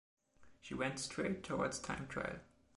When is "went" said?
0.73-0.97